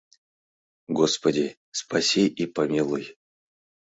[0.97, 1.45] Господи,
[1.79, 3.03] спаси и помилуй...